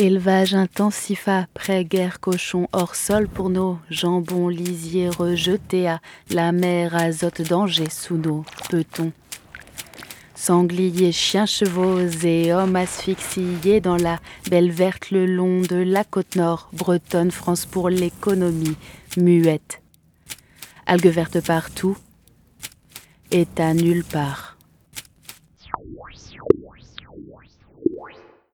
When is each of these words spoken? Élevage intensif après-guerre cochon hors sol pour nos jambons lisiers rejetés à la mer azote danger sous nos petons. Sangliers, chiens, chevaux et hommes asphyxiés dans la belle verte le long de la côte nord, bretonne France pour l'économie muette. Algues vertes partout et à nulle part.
Élevage 0.00 0.54
intensif 0.54 1.26
après-guerre 1.26 2.20
cochon 2.20 2.68
hors 2.72 2.94
sol 2.94 3.26
pour 3.26 3.50
nos 3.50 3.80
jambons 3.90 4.46
lisiers 4.46 5.08
rejetés 5.08 5.88
à 5.88 6.00
la 6.30 6.52
mer 6.52 6.94
azote 6.94 7.42
danger 7.42 7.90
sous 7.90 8.16
nos 8.16 8.44
petons. 8.70 9.10
Sangliers, 10.36 11.10
chiens, 11.10 11.46
chevaux 11.46 11.98
et 12.22 12.52
hommes 12.52 12.76
asphyxiés 12.76 13.80
dans 13.80 13.96
la 13.96 14.20
belle 14.48 14.70
verte 14.70 15.10
le 15.10 15.26
long 15.26 15.62
de 15.62 15.82
la 15.82 16.04
côte 16.04 16.36
nord, 16.36 16.70
bretonne 16.72 17.32
France 17.32 17.66
pour 17.66 17.88
l'économie 17.88 18.76
muette. 19.16 19.82
Algues 20.86 21.08
vertes 21.08 21.44
partout 21.44 21.98
et 23.32 23.48
à 23.58 23.74
nulle 23.74 24.04
part. 24.04 24.56